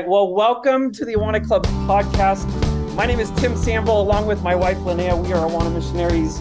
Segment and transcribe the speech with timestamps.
[0.00, 0.08] right.
[0.08, 2.46] Well, welcome to the Awana Club podcast.
[2.94, 5.22] My name is Tim Sandvall, along with my wife Linnea.
[5.22, 6.38] We are Awana missionaries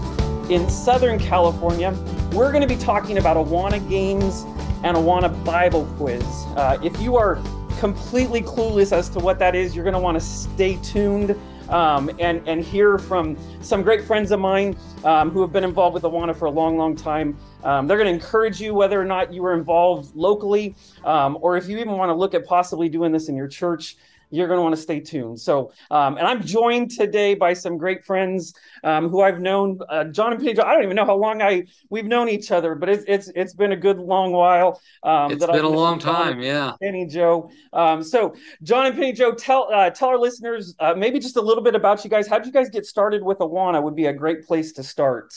[0.50, 1.92] in Southern California.
[2.32, 4.44] We're going to be talking about Awana games
[4.84, 6.24] and Awana Bible quiz.
[6.56, 7.38] Uh, if you are
[7.80, 11.38] completely clueless as to what that is, you're going to want to stay tuned
[11.70, 15.94] um, and and hear from some great friends of mine um, who have been involved
[15.94, 17.38] with Awana for a long, long time.
[17.64, 21.58] Um, they're going to encourage you whether or not you were involved locally, um, or
[21.58, 23.98] if you even want to look at possibly doing this in your church
[24.30, 25.40] you're going to want to stay tuned.
[25.40, 29.80] So, um, and I'm joined today by some great friends um, who I've known.
[29.90, 30.64] Uh, John and Pedro.
[30.64, 33.54] I don't even know how long I we've known each other, but it's it's it's
[33.54, 34.82] been a good long while.
[35.04, 36.74] Um, it's been I've a long time, yeah.
[36.82, 37.50] Penii Jo.
[37.74, 41.42] Um, so, John and Penii Jo, tell uh, tell our listeners uh, maybe just a
[41.42, 42.28] little bit about you guys.
[42.28, 43.82] How did you guys get started with Awana?
[43.82, 45.34] Would be a great place to start.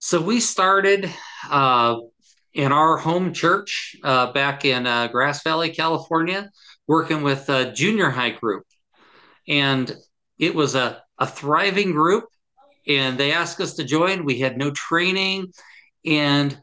[0.00, 1.12] So we started
[1.50, 1.96] uh,
[2.54, 6.50] in our home church uh, back in uh, Grass Valley, California
[6.88, 8.64] working with a junior high group.
[9.46, 9.94] And
[10.38, 12.24] it was a, a thriving group.
[12.86, 14.24] And they asked us to join.
[14.24, 15.52] We had no training.
[16.04, 16.58] And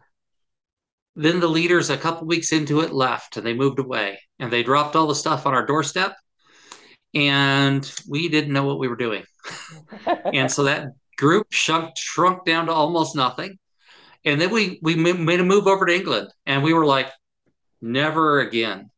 [1.15, 4.63] then the leaders, a couple weeks into it, left and they moved away and they
[4.63, 6.15] dropped all the stuff on our doorstep.
[7.13, 9.23] And we didn't know what we were doing.
[10.33, 13.57] and so that group shrunk, shrunk down to almost nothing.
[14.25, 17.11] And then we, we made a move over to England and we were like,
[17.81, 18.89] never again.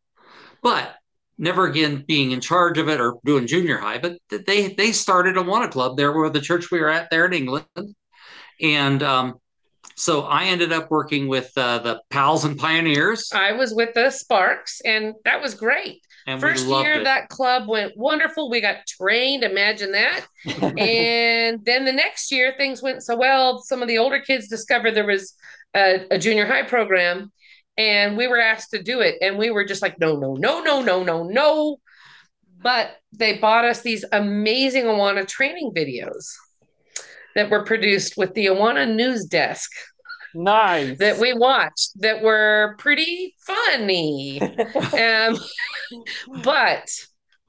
[0.64, 0.97] But
[1.38, 5.36] never again being in charge of it or doing junior high, but they they started
[5.36, 7.66] Awana Club there where the church we were at there in England,
[8.62, 9.40] and um,
[9.96, 13.32] so I ended up working with uh, the Pals and Pioneers.
[13.34, 16.02] I was with the Sparks, and that was great.
[16.28, 17.06] And First year, it.
[17.06, 18.50] that club went wonderful.
[18.50, 19.44] We got trained.
[19.44, 20.26] Imagine that.
[20.78, 23.64] and then the next year, things went so well.
[23.64, 25.34] Some of the older kids discovered there was
[25.74, 27.32] a, a junior high program,
[27.78, 30.62] and we were asked to do it and we were just like no no no
[30.62, 31.78] no no no no.
[32.62, 36.34] But they bought us these amazing awana training videos
[37.36, 39.72] that were produced with the awana news desk
[40.34, 40.98] nice.
[40.98, 44.42] that we watched that were pretty funny.
[44.98, 45.38] Um,
[46.44, 46.90] but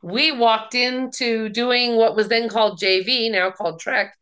[0.03, 4.15] we walked into doing what was then called jv now called trek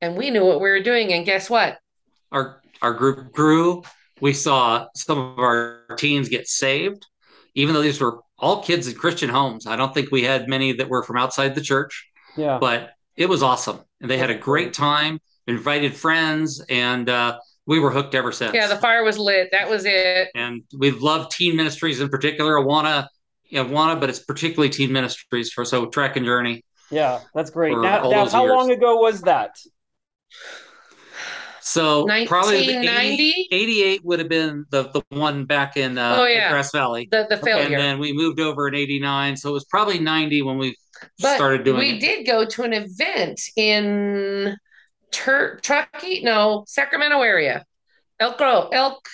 [0.00, 1.12] and we knew what we were doing.
[1.12, 1.78] And guess what?
[2.32, 3.82] Our our group grew
[4.20, 7.06] we saw some of our teens get saved,
[7.54, 9.66] even though these were all kids in Christian homes.
[9.66, 12.08] I don't think we had many that were from outside the church.
[12.36, 12.58] Yeah.
[12.58, 13.80] But it was awesome.
[14.00, 18.54] And they had a great time, invited friends, and uh, we were hooked ever since.
[18.54, 19.48] Yeah, the fire was lit.
[19.52, 20.28] That was it.
[20.34, 22.54] And we love teen ministries in particular.
[22.54, 23.08] Awana,
[23.52, 26.64] Awana, but it's particularly teen ministries for so Trek and Journey.
[26.90, 27.72] Yeah, that's great.
[27.76, 28.54] Now, now how years.
[28.54, 29.56] long ago was that?
[31.66, 36.48] So probably 80, 88 would have been the, the one back in uh, oh, yeah.
[36.48, 37.08] Grass Valley.
[37.10, 37.64] The, the failure.
[37.64, 39.36] And then we moved over in 89.
[39.36, 40.76] So it was probably 90 when we
[41.18, 41.80] but started doing it.
[41.80, 42.00] we it.
[42.00, 44.56] did go to an event in
[45.10, 47.64] Tur- Truckee, no, Sacramento area.
[48.20, 49.04] Elk Grove, Elk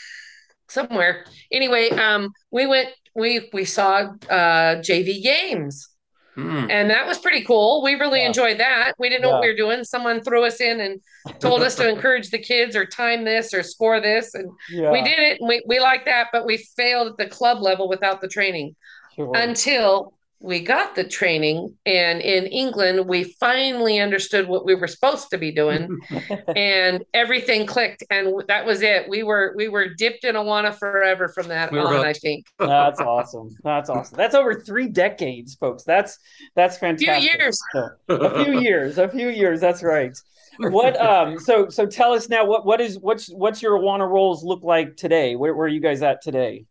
[0.68, 1.24] somewhere.
[1.50, 5.88] Anyway, um, we went we we saw uh JV games
[6.36, 6.70] Mm.
[6.70, 7.82] And that was pretty cool.
[7.82, 8.28] We really yeah.
[8.28, 8.94] enjoyed that.
[8.98, 9.34] We didn't know yeah.
[9.34, 9.84] what we were doing.
[9.84, 11.00] Someone threw us in and
[11.40, 14.34] told us to encourage the kids or time this or score this.
[14.34, 14.90] And yeah.
[14.90, 15.40] we did it.
[15.40, 18.74] And we, we liked that, but we failed at the club level without the training
[19.14, 19.32] sure.
[19.34, 25.30] until we got the training and in england we finally understood what we were supposed
[25.30, 26.00] to be doing
[26.56, 29.08] and everything clicked and that was it.
[29.08, 32.46] We were we were dipped in awana forever from that we on i think.
[32.58, 33.50] That's awesome.
[33.62, 34.16] That's awesome.
[34.16, 35.84] That's over three decades folks.
[35.84, 36.18] That's
[36.54, 37.60] that's fantastic a few years.
[37.72, 40.16] So, a few years a few years that's right.
[40.58, 44.44] What um so so tell us now what what is what's what's your awana roles
[44.44, 45.36] look like today?
[45.36, 46.64] Where, where are you guys at today?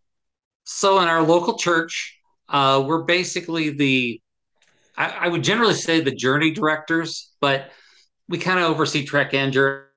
[0.64, 2.21] So in our local church
[2.52, 4.22] uh, we're basically the,
[4.98, 7.72] I, I, would generally say the journey directors, but
[8.28, 9.88] we kind of oversee Trek and Journey.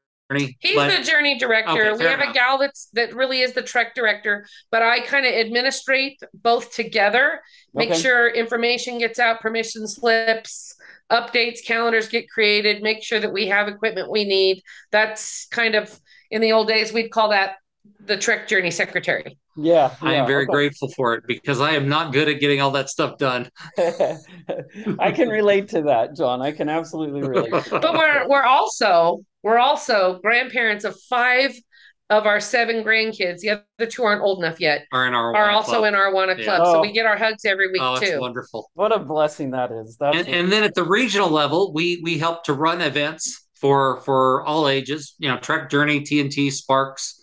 [0.61, 1.73] He's but, the journey director.
[1.73, 2.31] Okay, we have enough.
[2.31, 6.73] a gal that's that really is the Trek director, but I kind of administrate both
[6.73, 7.43] together,
[7.75, 8.01] make okay.
[8.01, 10.77] sure information gets out, permission slips,
[11.11, 14.63] updates, calendars get created, make sure that we have equipment we need.
[14.93, 16.01] That's kind of
[16.31, 17.57] in the old days we'd call that
[18.07, 19.39] the Trek Journey secretary.
[19.57, 20.53] Yeah, I am very okay.
[20.53, 23.49] grateful for it because I am not good at getting all that stuff done.
[23.79, 26.43] I can relate to that, John.
[26.43, 27.53] I can absolutely relate.
[27.71, 31.53] but we're we're also we're also grandparents of five
[32.11, 33.41] of our seven grandkids.
[33.41, 34.87] The other two aren't old enough yet.
[34.93, 35.85] Are in our are also club.
[35.85, 36.45] in our Awana yeah.
[36.45, 36.73] club, oh.
[36.75, 36.93] so we oh.
[36.93, 38.19] get our hugs every week oh, too.
[38.21, 38.71] Wonderful!
[38.75, 39.97] What a blessing that is.
[39.99, 44.01] That's and, and then at the regional level, we we help to run events for
[44.01, 45.15] for all ages.
[45.19, 47.21] You know, Trek Journey, TNT, Sparks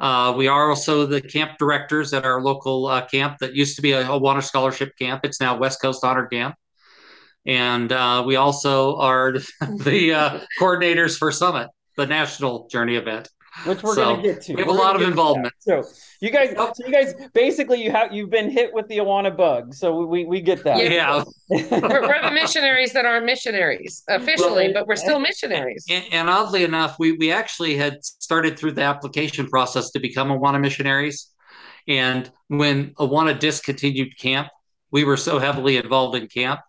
[0.00, 3.82] Uh, we are also the camp directors at our local uh, camp that used to
[3.82, 5.24] be a Awana Scholarship Camp.
[5.24, 6.54] It's now West Coast Honor Camp.
[7.46, 13.28] And uh, we also are the uh, coordinators for Summit, the national journey event
[13.64, 14.54] which we're so, going to get to.
[14.54, 15.54] We have we're a lot of involvement.
[15.58, 15.82] So
[16.20, 16.72] you guys, oh.
[16.74, 20.24] so you guys, basically, you have you've been hit with the Awana bug, so we
[20.24, 20.78] we get that.
[20.78, 25.84] Yeah, we're, we're, the missionaries that aren't missionaries officially, well, but we're still missionaries.
[25.90, 30.28] And, and, oddly enough, we we actually had started through the application process to become
[30.28, 31.30] Awana missionaries,
[31.88, 34.48] and when Awana discontinued camp,
[34.90, 36.60] we were so heavily involved in camp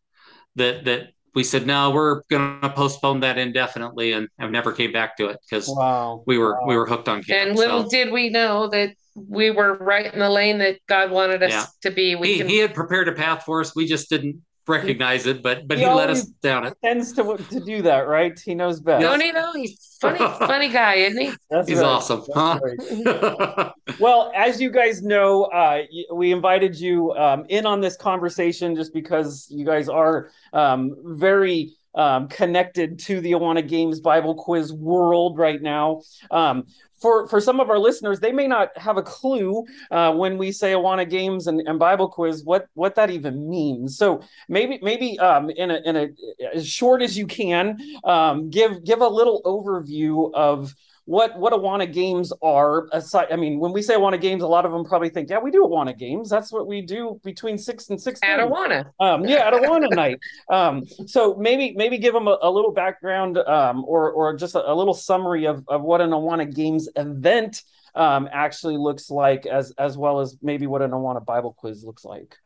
[0.56, 4.92] that that we said no we're going to postpone that indefinitely and i've never came
[4.92, 6.24] back to it because wow.
[6.26, 6.68] we were wow.
[6.68, 7.90] we were hooked on camp, and little so.
[7.90, 11.66] did we know that we were right in the lane that god wanted us yeah.
[11.82, 12.50] to be we he, can...
[12.50, 15.84] he had prepared a path for us we just didn't recognize it, but but he,
[15.84, 16.78] he let us down it.
[16.84, 18.40] Tends to to do that, right?
[18.40, 19.02] He knows best.
[19.02, 19.54] Don't he know?
[19.54, 21.32] He's funny, funny guy, isn't he?
[21.50, 21.86] That's He's right.
[21.86, 22.24] awesome.
[22.34, 22.60] Huh?
[22.62, 23.72] Right.
[24.00, 28.94] well, as you guys know, uh, we invited you um, in on this conversation just
[28.94, 35.38] because you guys are um, very um, connected to the Awana Games Bible quiz world
[35.38, 36.02] right now.
[36.32, 36.66] Um,
[37.02, 40.52] for for some of our listeners, they may not have a clue uh, when we
[40.52, 43.98] say Awana Games and, and Bible Quiz what what that even means.
[43.98, 46.10] So maybe maybe um, in a in a
[46.54, 50.74] as short as you can, um, give give a little overview of
[51.12, 52.88] what what Awana games are.
[52.94, 55.40] Aside, I mean, when we say Awana games, a lot of them probably think, yeah,
[55.40, 56.30] we do Awana games.
[56.30, 58.22] That's what we do between six and six.
[58.24, 58.86] At Awana.
[58.98, 60.20] Um, yeah, at Awana night.
[60.50, 64.72] Um, so maybe maybe give them a, a little background um, or or just a,
[64.72, 67.62] a, little summary of, of what an Awana games event
[67.94, 72.06] um, actually looks like, as as well as maybe what an Awana Bible quiz looks
[72.06, 72.38] like.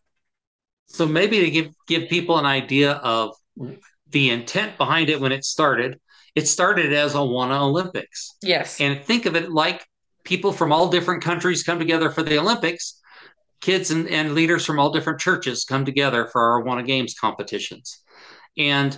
[0.88, 3.36] So maybe to give give people an idea of
[4.10, 6.00] the intent behind it when it started
[6.36, 8.36] it started as Awana Olympics.
[8.42, 8.80] Yes.
[8.82, 9.86] And think of it like
[10.26, 13.02] people from all different countries come together for the Olympics.
[13.62, 18.04] Kids and, and leaders from all different churches come together for our Awana Games competitions.
[18.58, 18.98] And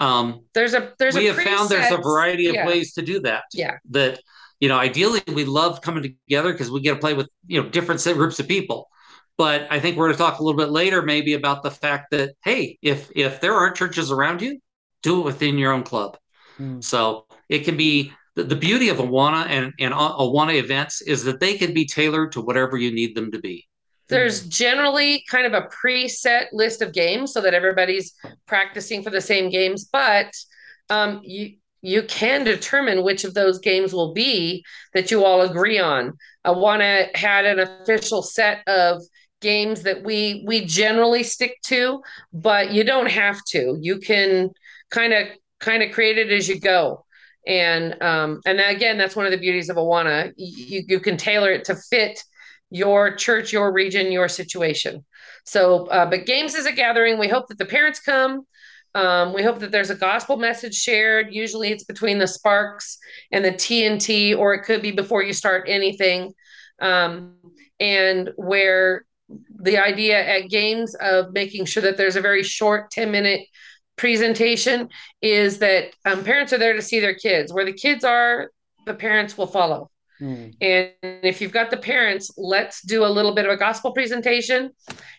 [0.00, 2.66] um, there's a there's we a have found there's a variety of yeah.
[2.66, 3.44] ways to do that.
[3.52, 3.78] Yeah.
[3.90, 4.20] That
[4.58, 7.68] you know, ideally we love coming together because we get to play with you know
[7.68, 8.88] different groups of people.
[9.36, 12.10] But I think we're going to talk a little bit later, maybe about the fact
[12.10, 14.60] that hey, if if there aren't churches around you,
[15.02, 16.18] do it within your own club.
[16.58, 16.82] Mm.
[16.82, 21.40] So it can be the, the beauty of Awana and, and Awana events is that
[21.40, 23.66] they can be tailored to whatever you need them to be.
[24.08, 28.12] There's generally kind of a preset list of games so that everybody's
[28.46, 30.30] practicing for the same games, but
[30.90, 34.64] um, you you can determine which of those games will be
[34.94, 36.14] that you all agree on.
[36.46, 39.02] Awana had an official set of
[39.42, 42.02] games that we we generally stick to,
[42.32, 43.76] but you don't have to.
[43.80, 44.50] You can
[44.90, 45.28] kind of
[45.60, 47.04] kind of create it as you go.
[47.46, 50.32] And um, and again, that's one of the beauties of Awana.
[50.36, 52.22] You, you can tailor it to fit
[52.70, 55.04] your church, your region, your situation.
[55.44, 57.18] So, uh, but games is a gathering.
[57.18, 58.46] We hope that the parents come.
[58.94, 61.34] Um, we hope that there's a gospel message shared.
[61.34, 62.98] Usually it's between the Sparks
[63.32, 66.32] and the TNT, or it could be before you start anything.
[66.80, 67.34] Um,
[67.80, 69.04] and where
[69.60, 73.40] the idea at games of making sure that there's a very short 10 minute
[73.96, 74.88] presentation
[75.22, 77.52] is that um, parents are there to see their kids.
[77.52, 78.50] Where the kids are,
[78.86, 79.90] the parents will follow.
[80.20, 80.54] Mm.
[80.60, 84.70] And if you've got the parents, let's do a little bit of a gospel presentation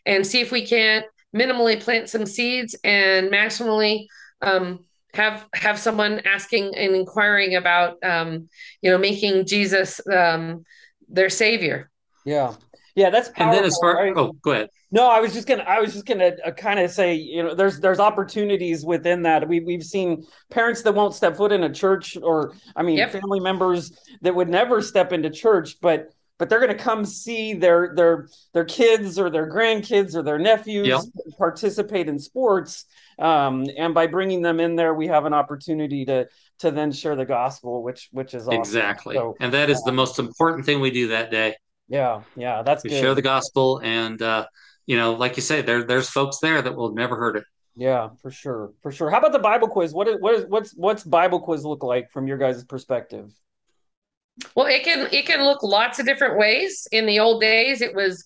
[0.06, 1.06] and see if we can't
[1.36, 4.08] minimally plant some seeds and maximally
[4.42, 8.50] um, have have someone asking and inquiring about um,
[8.82, 10.66] you know making Jesus um,
[11.10, 11.90] their savior.
[12.26, 12.54] Yeah,
[12.96, 13.46] yeah, that's powerful.
[13.46, 14.14] And then as far right?
[14.16, 14.70] oh, go ahead.
[14.92, 17.54] No, I was just gonna I was just gonna uh, kind of say you know
[17.54, 19.48] there's there's opportunities within that.
[19.48, 23.12] We we've seen parents that won't step foot in a church, or I mean yep.
[23.12, 27.54] family members that would never step into church, but but they're going to come see
[27.54, 31.02] their their their kids or their grandkids or their nephews yep.
[31.38, 32.86] participate in sports
[33.20, 36.28] um, and by bringing them in there we have an opportunity to
[36.60, 38.60] to then share the gospel which which is awesome.
[38.60, 41.56] exactly so, and that is the most important thing we do that day
[41.88, 43.00] yeah, yeah, that's we good.
[43.00, 44.46] share the gospel, and uh,
[44.86, 47.44] you know, like you say, there there's folks there that will never heard it.
[47.76, 49.10] Yeah, for sure, for sure.
[49.10, 49.94] How about the Bible quiz?
[49.94, 53.32] What is what is what's what's Bible quiz look like from your guys' perspective?
[54.56, 56.88] Well, it can it can look lots of different ways.
[56.92, 58.24] In the old days, it was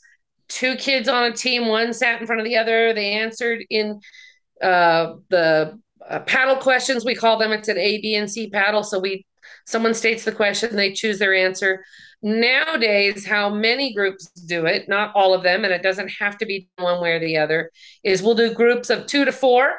[0.48, 2.94] two kids on a team, one sat in front of the other.
[2.94, 4.00] They answered in
[4.62, 7.06] uh, the uh, paddle questions.
[7.06, 7.52] We call them.
[7.52, 8.84] It's an A, B, and C paddle.
[8.84, 9.26] So we
[9.66, 11.86] someone states the question, they choose their answer.
[12.22, 16.46] Nowadays, how many groups do it, not all of them, and it doesn't have to
[16.46, 17.72] be one way or the other,
[18.04, 19.74] is we'll do groups of two to four,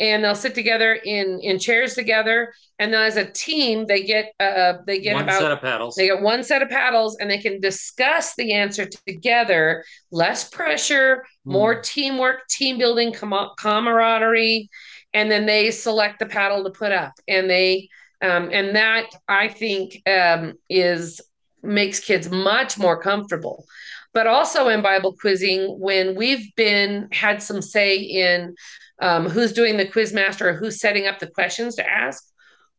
[0.00, 4.32] and they'll sit together in in chairs together and then as a team they get
[4.40, 5.94] uh they get One about set of paddles.
[5.94, 11.24] they get one set of paddles and they can discuss the answer together less pressure
[11.44, 14.68] more teamwork team building com- camaraderie
[15.12, 17.88] and then they select the paddle to put up and they
[18.20, 21.20] um, and that i think um, is
[21.64, 23.64] makes kids much more comfortable.
[24.12, 28.54] But also in bible quizzing when we've been had some say in
[29.00, 32.22] um, who's doing the quiz master or who's setting up the questions to ask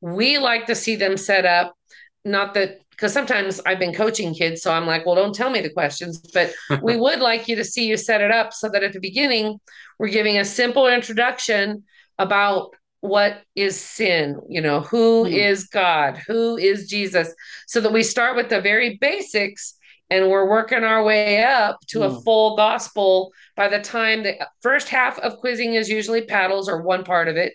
[0.05, 1.75] we like to see them set up.
[2.23, 5.59] Not that because sometimes I've been coaching kids, so I'm like, well, don't tell me
[5.59, 8.83] the questions, but we would like you to see you set it up so that
[8.83, 9.59] at the beginning
[9.99, 11.83] we're giving a simple introduction
[12.17, 12.73] about
[13.07, 15.33] what is sin, you know, who Hmm.
[15.33, 17.33] is God, who is Jesus,
[17.67, 19.75] so that we start with the very basics
[20.09, 22.19] and we're working our way up to a Hmm.
[22.23, 27.03] full gospel by the time the first half of quizzing is usually paddles or one
[27.03, 27.53] part of it.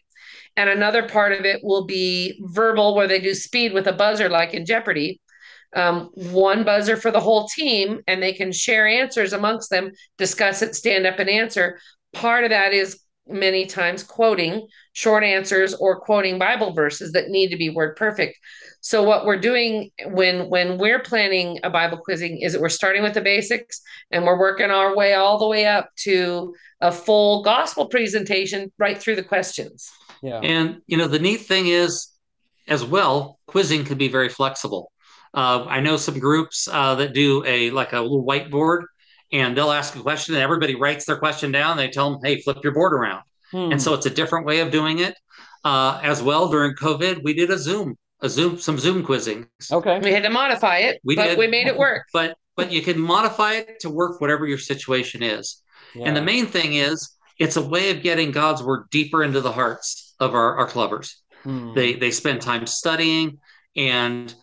[0.57, 4.29] And another part of it will be verbal where they do speed with a buzzer
[4.29, 5.21] like in jeopardy.
[5.75, 10.63] Um, one buzzer for the whole team and they can share answers amongst them discuss
[10.63, 11.79] it stand up and answer.
[12.13, 17.49] Part of that is many times quoting short answers or quoting bible verses that need
[17.49, 18.37] to be word perfect
[18.81, 23.03] so what we're doing when when we're planning a bible quizzing is that we're starting
[23.03, 27.43] with the basics and we're working our way all the way up to a full
[27.43, 29.91] gospel presentation right through the questions
[30.23, 30.41] Yeah.
[30.41, 32.09] And you know, the neat thing is,
[32.69, 34.93] as well, quizzing can be very flexible.
[35.33, 38.85] Uh, I know some groups uh, that do a like a little whiteboard,
[39.33, 41.77] and they'll ask a question, and everybody writes their question down.
[41.77, 43.23] They tell them, "Hey, flip your board around,"
[43.53, 43.73] Hmm.
[43.73, 45.15] and so it's a different way of doing it.
[45.65, 49.47] Uh, as well, during COVID, we did a Zoom, a Zoom, some Zoom quizzing.
[49.71, 49.99] okay.
[50.01, 51.39] we had to modify it We but did.
[51.39, 55.23] we made it work But but you can modify it to work whatever your situation
[55.23, 55.63] is.
[55.95, 59.51] And the main thing is, it's a way of getting God's word deeper into the
[59.53, 61.15] hearts of our, our clubbers.
[61.43, 61.75] Hmm.
[61.75, 63.39] They they spend time studying
[63.77, 64.35] and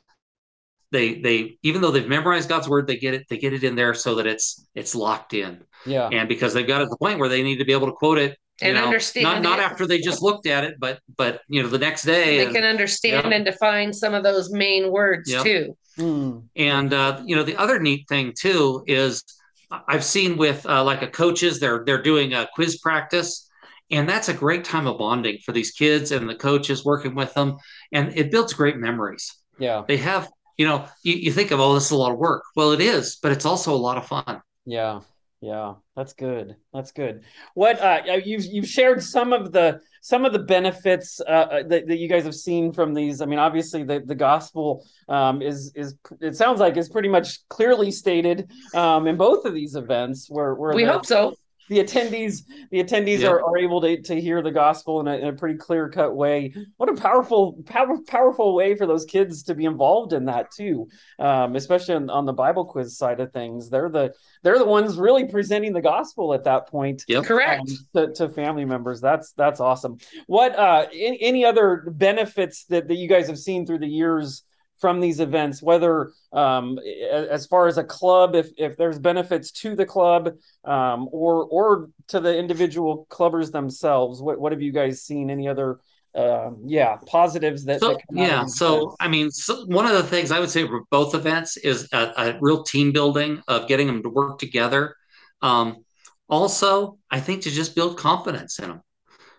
[0.91, 3.75] they they even though they've memorized God's word, they get it they get it in
[3.75, 5.63] there so that it's it's locked in.
[5.85, 6.09] yeah.
[6.11, 7.93] And because they've got it to the point where they need to be able to
[7.93, 11.41] quote it and know, understand not not after they just looked at it, but but
[11.47, 12.37] you know the next day.
[12.37, 13.35] they and- can understand Yeah.
[13.35, 15.43] and define some of those main words Yeah.
[15.43, 16.39] too Hmm.
[16.55, 19.23] And uh, you know, the other neat thing too is
[19.71, 23.49] I've seen with uh, like a coaches, they're they're doing a quiz practice,
[23.89, 27.33] and that's a great time of bonding for these kids and the coaches working with
[27.33, 27.57] them,
[27.91, 29.33] and it builds great memories.
[29.57, 29.83] Yeah.
[29.87, 32.43] They have, you know, you, you think of oh, this is a lot of work.
[32.55, 34.41] Well, it is, but it's also a lot of fun.
[34.65, 35.01] Yeah,
[35.39, 36.55] yeah, that's good.
[36.73, 37.23] That's good.
[37.53, 41.97] What uh, you've you've shared some of the some of the benefits uh, that, that
[41.97, 43.21] you guys have seen from these.
[43.21, 47.47] I mean, obviously the the gospel um, is is it sounds like is pretty much
[47.49, 50.27] clearly stated um, in both of these events.
[50.27, 51.35] Where where we the, hope so
[51.69, 53.29] the attendees the attendees Yeah.
[53.29, 56.15] are, are able to, to hear the gospel in a, in a pretty clear cut
[56.15, 56.53] way.
[56.77, 60.87] What a powerful power, powerful way for those kids to be involved in that too
[61.19, 63.69] um, especially on, on the bible quiz side of things.
[63.69, 67.25] They're the they're the ones really presenting the gospel at that point Yep.
[67.25, 67.61] correct.
[67.61, 69.01] um, to, to family members.
[69.01, 69.97] That's that's awesome.
[70.27, 74.43] What uh any, any other benefits that, that you guys have seen through the years
[74.79, 76.79] from these events whether um
[77.11, 80.33] as far as a club if if there's benefits to the club
[80.65, 85.47] um or or to the individual clubbers themselves what what have you guys seen any
[85.47, 85.79] other
[86.15, 88.95] um yeah positives that, So that yeah, so?
[88.99, 92.11] I mean, so one of the things I would say for both events is a,
[92.17, 94.95] a real team building of getting them to work together.
[95.41, 95.83] Um,
[96.29, 98.81] also, I think to just build confidence in them.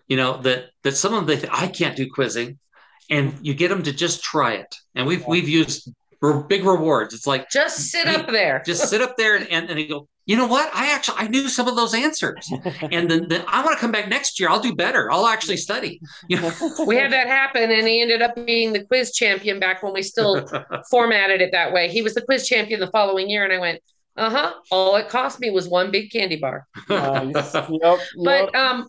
[0.07, 2.57] You know that that some of them they I can't do quizzing,
[3.09, 4.75] and you get them to just try it.
[4.95, 7.13] And we've we've used re- big rewards.
[7.13, 9.87] It's like just sit Hey, up there just sit up there and, and, and they
[9.87, 10.69] go, you know what?
[10.73, 12.51] I actually I knew some of those answers,
[12.91, 14.49] and then, then I want to come back next year.
[14.49, 15.11] I'll do better.
[15.11, 15.99] I'll actually study.
[16.27, 16.51] You know.
[16.85, 20.03] we had that happen and he ended up being the quiz champion back when we
[20.03, 20.47] still
[20.89, 23.81] formatted it that way he was the quiz champion the following year and i went
[24.17, 27.53] uh-huh all it cost me was one big candy bar Nice.
[27.53, 27.99] Yep, yep.
[28.23, 28.87] But um,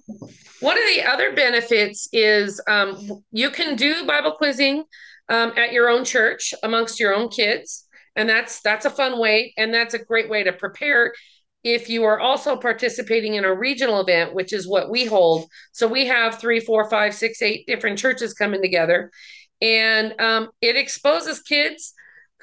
[0.61, 4.85] one of the other benefits is um, you can do Bible quizzing
[5.29, 9.55] um, at your own church amongst your own kids, and that's that's a fun way,
[9.57, 11.13] and that's a great way to prepare.
[11.63, 15.87] If you are also participating in a regional event, which is what we hold, so
[15.87, 19.11] we have three, four, five, six, eight different churches coming together,
[19.63, 21.95] and um, it exposes kids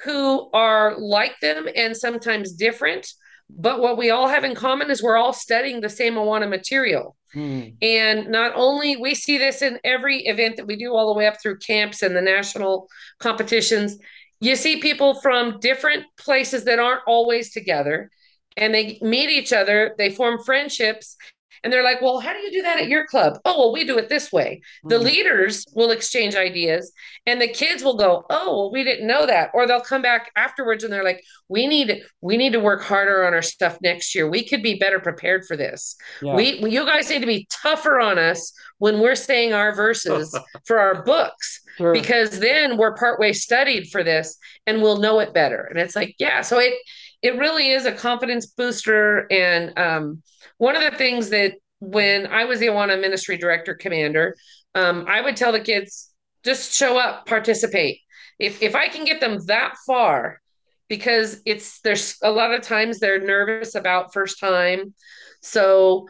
[0.04, 3.06] who are like them and sometimes different
[3.50, 7.16] but what we all have in common is we're all studying the same Awana material.
[7.32, 7.62] Hmm.
[7.80, 11.26] And not only we see this in every event that we do all the way
[11.26, 12.88] up through camps and the national
[13.18, 13.98] competitions,
[14.40, 18.10] you see people from different places that aren't always together
[18.56, 21.16] and they meet each other, they form friendships,
[21.64, 23.38] and they're like, well, how do you do that at your club?
[23.44, 24.60] Oh, well, we do it this way.
[24.84, 25.04] The Mm.
[25.04, 26.92] leaders will exchange ideas
[27.26, 29.50] and the kids will go, oh, well, we didn't know that.
[29.54, 33.24] Or they'll come back afterwards and they're like, we need we need to work harder
[33.26, 34.28] on our stuff next year.
[34.28, 35.96] We could be better prepared for this.
[36.22, 36.34] Yeah.
[36.34, 40.78] We you guys need to be tougher on us when we're saying our verses for
[40.78, 41.92] our books Sure.
[41.92, 44.36] because then we're partway studied for this
[44.66, 45.62] and we'll know it better.
[45.70, 46.74] And it's like, yeah, so it
[47.22, 49.26] it really is a confidence booster.
[49.30, 50.22] And um,
[50.58, 54.36] one of the things that when I was the Awana ministry director commander,
[54.74, 56.10] um, I would tell the kids
[56.44, 58.00] just show up, participate.
[58.38, 60.40] If if I can get them that far,
[60.88, 64.94] because it's there's a lot of times they're nervous about first time,
[65.42, 66.06] so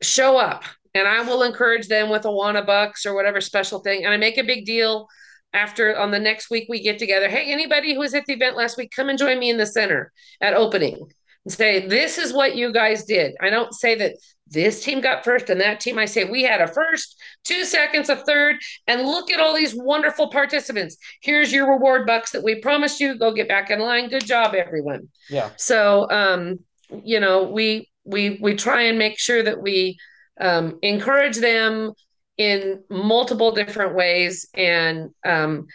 [0.00, 0.64] show up
[0.94, 4.04] and I will encourage them with Awana bucks or whatever special thing.
[4.04, 5.08] And I make a big deal
[5.52, 7.28] after on the next week we get together.
[7.28, 9.66] Hey, anybody who was at the event last week, come and join me in the
[9.66, 10.96] center at opening
[11.44, 13.34] and say, this is what you guys did.
[13.40, 14.14] I don't say that
[14.48, 15.98] this team got first and that team.
[15.98, 18.56] I say we had a first, two seconds, a third,
[18.86, 20.98] and look at all these wonderful participants.
[21.22, 23.18] Here's your reward bucks that we promised you.
[23.18, 24.10] Go get back in line.
[24.10, 25.08] Good job, everyone.
[25.30, 25.50] yeah.
[25.56, 26.60] So, um,
[27.02, 29.96] you know, we we we try and make sure that we
[30.40, 31.92] um, encourage them
[32.38, 35.66] in multiple different ways, and um,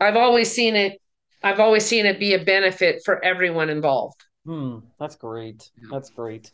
[0.00, 1.00] I've always seen it.
[1.42, 4.20] I've always seen it be a benefit for everyone involved.
[4.44, 5.70] Hmm, that's great.
[5.90, 6.50] That's great.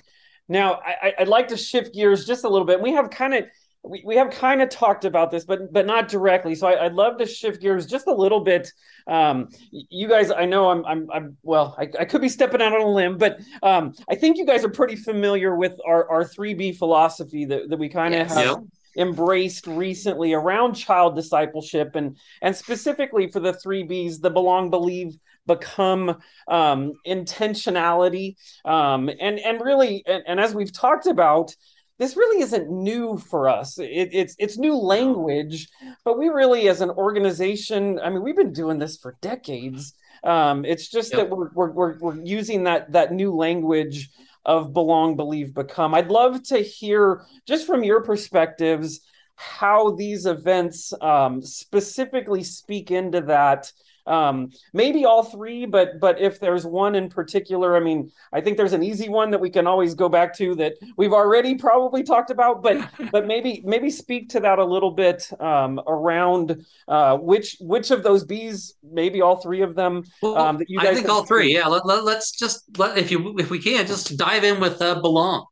[0.49, 2.81] Now, I, I- I'd like to shift gears just a little bit.
[2.81, 3.45] We have kind of
[3.83, 6.55] we, we have kind of talked about this, but but not directly.
[6.55, 8.71] So I, I'd love to shift gears just a little bit.
[9.07, 12.73] Um, you guys, I know I'm I'm, I'm well, I, I could be stepping out
[12.73, 16.25] on a limb, but um, I think you guys are pretty familiar with our our
[16.25, 18.35] three B philosophy that that we kind of Yes.
[18.35, 18.59] have Yep.
[18.97, 25.17] Embraced recently around child discipleship and and specifically for the three B's, the belong, believe,
[25.47, 28.37] become um, intentionality.
[28.65, 31.55] Um, and and really and, and as we've talked about
[31.99, 33.79] this really isn't new for us.
[33.79, 35.69] It, it's it's new language
[36.05, 39.95] but we really as an organization i mean we've been doing this for decades.
[40.25, 41.19] Um, it's just Yep.
[41.21, 44.11] that we're, we're, we're, we're using that that new language
[44.47, 45.95] of belong believe become.
[45.95, 49.01] I'd love to hear just from your perspectives
[49.35, 53.71] how these events um, specifically speak into that
[54.07, 58.57] um, maybe all three but but if there's one in particular i mean i think
[58.57, 62.03] there's an easy one that we can always go back to that we've already probably
[62.03, 67.17] talked about but but maybe maybe speak to that a little bit um, around uh,
[67.17, 70.95] which which of those bees maybe all three of them Well, um, that you I
[70.95, 71.55] think all three.
[71.55, 74.81] Yeah, let, let, let's just let if you if we can just dive in with
[74.81, 75.47] uh, belong,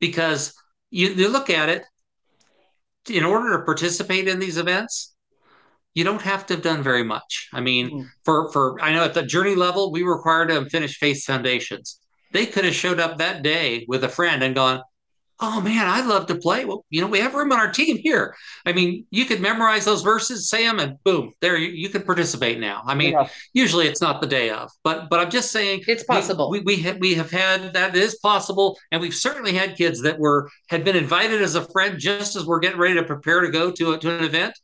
[0.00, 0.54] because
[0.90, 1.84] you, you look at it.
[3.10, 5.14] In order to participate in these events,
[5.98, 7.48] you don't have to have done very much.
[7.58, 8.06] I mean, Mhm.
[8.24, 11.86] for for I know at the journey level, we require them finish faith foundations.
[12.36, 14.78] They could have showed up that day with a friend and gone,
[15.40, 17.96] "Oh man, I'd love to play." Well, you know, we have room on our team
[18.08, 18.24] here.
[18.68, 22.02] I mean, you could memorize those verses, say them, and boom, there you, you can
[22.10, 22.78] participate now.
[22.92, 23.28] I mean, Yeah.
[23.62, 26.46] usually it's not the day of, but but I'm just saying It's possible.
[26.54, 30.16] We we, have, we have had that is possible, and we've certainly had kids that
[30.24, 33.50] were had been invited as a friend just as we're getting ready to prepare to
[33.50, 34.54] go to a, to an event,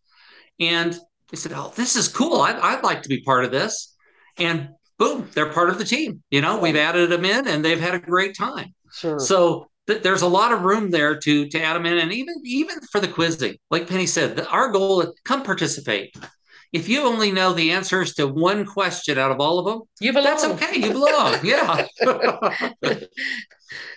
[0.61, 0.91] and
[1.31, 2.41] they said, "Oh, this is cool.
[2.41, 3.95] I'd I'd like to be part of this,"
[4.39, 6.23] and boom, they're part of the team.
[6.31, 8.75] You know, we've added them in, and they've had a great time.
[8.93, 12.13] sure So th- there's a lot of room there to to add them in, and
[12.13, 16.15] even even for the quizzing, like Penii said, the, our goal is come participate.
[16.73, 20.13] If you only know the answers to one question out of all of them, You
[20.13, 20.25] belong.
[20.27, 20.81] that's okay.
[20.81, 21.39] You belong.
[21.45, 21.87] Yeah.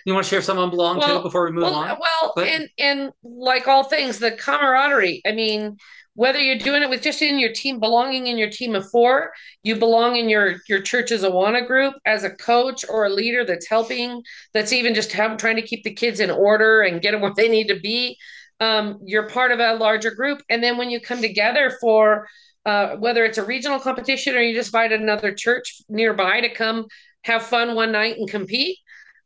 [0.04, 1.88] you want to share some on belong Well- too before we move well, on?
[1.88, 5.22] well, But- and and like all things, the camaraderie.
[5.26, 5.76] I mean,
[6.18, 9.30] whether you're doing it with just in your team, belonging in your team of four,
[9.62, 13.68] you belong in your your church's Awana group as a coach or a leader that's
[13.68, 17.20] helping, that's even just have, trying to keep the kids in order and get them
[17.22, 18.18] where they need to be.
[18.58, 22.26] Um, you're part of a larger group, and then when you come together for
[22.66, 26.86] uh, whether it's a regional competition or you just invite another church nearby to come
[27.22, 28.76] have fun one night and compete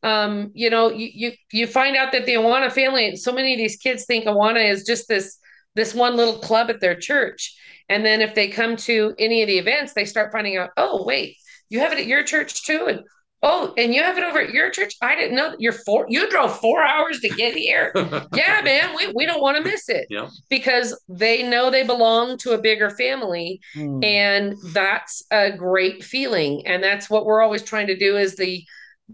[0.02, 3.58] um, you know, you, you you find out that the Awana family, so many of
[3.58, 5.38] these kids think Awana is just this
[5.74, 7.56] this one little club at their church.
[7.88, 11.04] And then if they come to any of the events, they start finding out, oh,
[11.04, 11.36] wait,
[11.68, 12.86] you have it at your church too.
[12.88, 13.00] And
[13.42, 14.94] oh, and you have it over at your church.
[15.02, 17.90] I didn't know that you're four, you drove four hours to get here.
[18.34, 20.28] yeah, man, we, we don't want to miss it Yeah.
[20.48, 23.98] because they know they belong to a bigger family Hmm.
[24.04, 28.64] and that's a great feeling and that's what we're always trying to do is the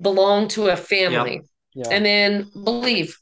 [0.00, 1.40] belong to a family
[1.74, 1.88] yeah.
[1.90, 3.16] and then believe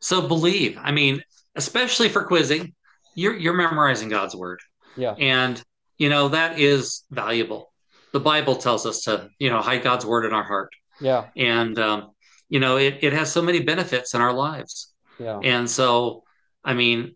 [0.00, 0.76] So believe.
[0.82, 1.22] I mean,
[1.56, 2.74] especially for quizzing,
[3.14, 4.60] you're you're memorizing God's word.
[4.96, 5.14] Yeah.
[5.18, 5.62] And
[5.98, 7.72] you know that is valuable.
[8.12, 10.70] The Bible tells us to, you know, hide God's word in our heart.
[11.00, 12.10] yeah And um,
[12.48, 14.92] you know, it, it has so many benefits in our lives.
[15.18, 15.38] Yeah.
[15.42, 16.24] And so,
[16.64, 17.14] I mean,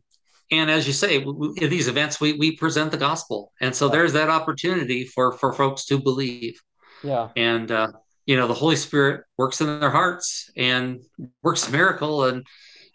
[0.50, 3.52] and as you say, in these events, we, we present the gospel.
[3.60, 6.60] And so there's that opportunity for, for folks to believe.
[7.02, 7.30] Yeah.
[7.34, 7.88] And, uh,
[8.26, 11.00] you know, the Holy Spirit works in their hearts and
[11.42, 12.24] works a miracle.
[12.24, 12.46] And,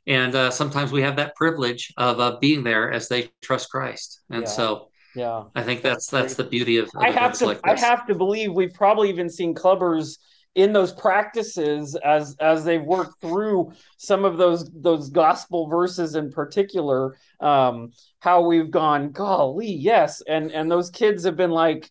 [0.07, 4.21] and uh, sometimes we have that privilege of uh, being there as they trust Christ.
[4.29, 4.49] And Yeah.
[4.49, 5.45] so Yeah.
[5.55, 8.15] I think that's, that's the beauty of, of I have to like I have to
[8.15, 10.17] believe we've probably even seen clubbers
[10.55, 16.31] in those practices as as they've worked through some of those those gospel verses in
[16.31, 21.89] particular um how we've gone golly yes and and those kids have been like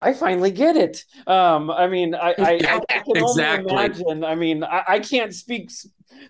[0.00, 1.04] I finally get it.
[1.26, 2.52] Um, I mean, I, I,
[2.88, 3.20] I can Exactly.
[3.20, 4.22] only imagine.
[4.24, 5.70] I mean, I, I can't speak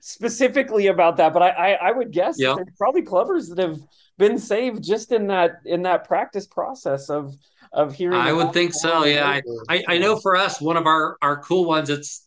[0.00, 2.54] specifically about that, but I, I, I would guess Yeah.
[2.56, 3.78] there's probably clubbers that have
[4.18, 7.34] been saved just in that in that practice process of
[7.72, 8.16] of hearing.
[8.18, 9.04] I would think so.
[9.04, 9.42] Yeah, and.
[9.68, 11.90] I, I know for us, one of our our cool ones.
[11.90, 12.26] It's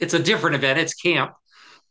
[0.00, 0.78] it's a different event.
[0.78, 1.32] It's camp,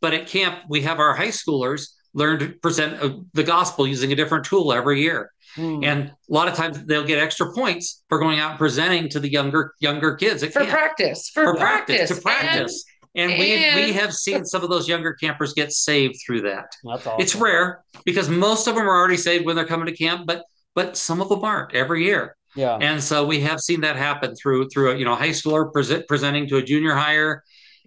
[0.00, 4.10] but at camp we have our high schoolers learn to present uh, the gospel using
[4.12, 5.82] a different tool every year, Hmm.
[5.84, 9.20] and a lot of times they'll get extra points for going out and presenting to
[9.20, 12.84] the younger younger kids at for camp practice, for, for practice, to practice.
[13.14, 16.72] And, we we have seen some of those younger campers get saved through that.
[16.84, 17.20] That's awesome.
[17.20, 20.44] It's rare because most of them are already saved when they're coming to camp, but
[20.74, 22.36] but some of them aren't every year.
[22.54, 22.76] Yeah.
[22.80, 26.06] And so we have seen that happen through through a you know high schooler present,
[26.06, 27.42] presenting to a junior higher,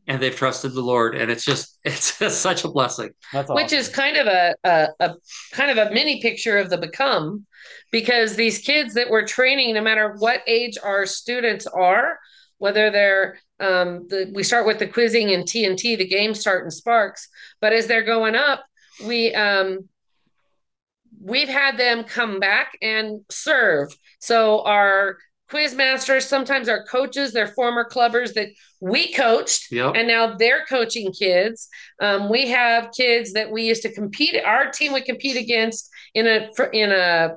[0.08, 3.12] and they've trusted the Lord, and it's just it's just such a blessing.
[3.32, 5.16] That's which is kind of a, a a
[5.52, 7.46] kind of a mini picture of the become
[7.92, 12.18] because these kids that we're training no matter what age our students are
[12.62, 16.72] whether they're um, the, we start with the quizzing and TNT, the game start in
[16.72, 17.28] Sparks,
[17.60, 18.66] but as they're going up,
[19.06, 19.88] we um,
[21.22, 23.96] we've had them come back and serve.
[24.20, 25.18] So our
[25.50, 28.48] quiz masters, sometimes our coaches, they're former clubbers that
[28.80, 29.94] we coached, Yep.
[29.96, 31.68] and now they're coaching kids.
[32.02, 34.36] Um, we have kids that we used to compete.
[34.44, 37.36] Our team would compete against in a in a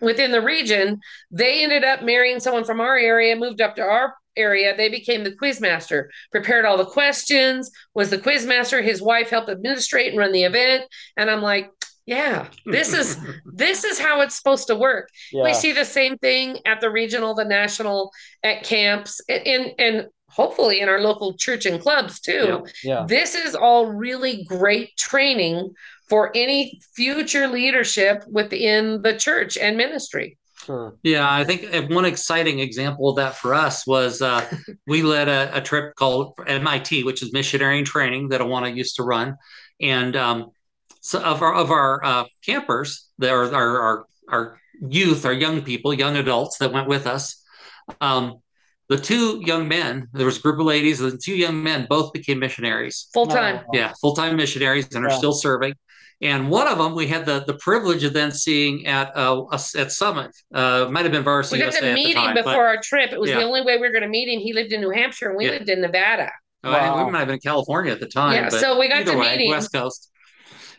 [0.00, 1.00] within the region.
[1.30, 4.76] They ended up marrying someone from our area, moved up to our area.
[4.76, 8.82] They became the quizmaster, prepared all the questions, was the quizmaster.
[8.82, 10.84] His wife helped administrate and run the event.
[11.16, 11.70] And I'm like,
[12.06, 15.08] yeah, this is this is how it's supposed to work.
[15.32, 15.44] yeah.
[15.44, 20.06] We see the same thing at the regional, the national, at camps, and and, and
[20.28, 22.64] hopefully in our local church and clubs too.
[22.82, 23.04] yeah.
[23.06, 25.70] This is all really great training
[26.08, 30.38] for any future leadership within the church and ministry.
[30.64, 30.96] Sure.
[31.02, 34.48] Yeah, I think one exciting example of that for us was uh,
[34.86, 38.96] we led a, a trip called MIT, which is missionary in training that Awana used
[38.96, 39.36] to run,
[39.80, 40.50] and um,
[41.00, 45.62] so of our of our uh, campers, there are our, our our youth, our young
[45.62, 47.42] people, young adults that went with us.
[48.00, 48.38] Um,
[48.88, 51.86] the two young men, there was a group of ladies, and the two young men
[51.88, 53.08] both became missionaries.
[53.14, 53.64] Full time.
[53.72, 55.16] Yeah, full time missionaries and are Yeah.
[55.16, 55.74] still serving.
[56.22, 59.74] And one of them we had the the privilege of then seeing at uh, us
[59.74, 60.30] at Summit.
[60.54, 61.58] Uh, might have been varsity.
[61.58, 63.12] We Varsity got USA to at the meet him before but our trip.
[63.12, 63.38] It was Yeah.
[63.40, 64.38] the only way we were going to meet him.
[64.40, 65.50] He lived in New Hampshire and we Yeah.
[65.52, 66.30] lived in Nevada.
[66.64, 67.04] uh, Wow.
[67.06, 68.34] we might have been in California at the time.
[68.34, 69.50] Yeah, but so we got to way, meet him.
[69.50, 70.10] West Coast.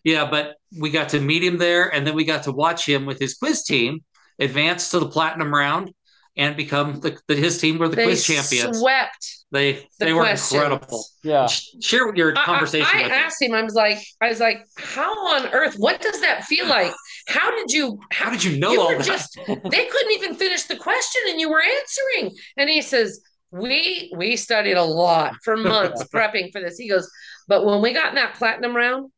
[0.06, 3.06] Yeah, but we got to meet him there, and then we got to watch him
[3.06, 4.00] with his quiz team
[4.40, 5.92] advance to the platinum round
[6.36, 8.80] and become the, the his team were the They quiz champions.
[8.80, 10.54] swept they the they were questions.
[10.63, 11.06] incredible.
[11.24, 11.46] Yeah.
[11.48, 13.12] Share your I- I- conversation I, with him.
[13.12, 13.54] asked him.
[13.54, 15.76] I was like, I was like, how on earth?
[15.78, 16.91] What does that feel like?
[17.28, 18.00] How did you?
[18.12, 19.06] How did you know you all were that?
[19.06, 24.12] just they couldn't even finish the question and you were answering and he says we
[24.17, 27.08] we studied a lot for months prepping for this he goes
[27.48, 29.12] but when we got in that platinum round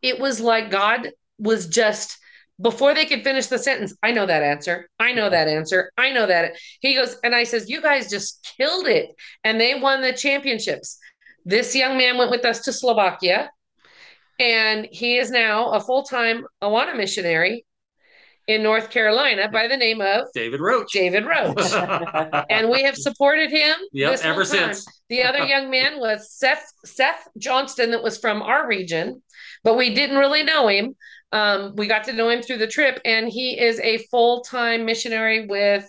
[0.00, 2.16] it was like god was just
[2.60, 6.10] before they could finish the sentence i know that answer i know that answer i
[6.12, 9.10] know that he goes and i says you guys just killed it
[9.42, 10.98] and they won the championships
[11.44, 13.50] this young man went with us to slovakia
[14.38, 17.64] and he is now a full-time awana missionary
[18.46, 20.92] in North Carolina by the name of David Roach.
[20.92, 21.72] David Roach.
[22.50, 24.86] and we have supported him Yep, ever since.
[25.08, 29.22] The other young man was Seth Seth Johnston, that was from our region,
[29.62, 30.94] but we didn't really know him.
[31.34, 34.86] Um, we got to know him through the trip, and he is a full time
[34.86, 35.84] missionary with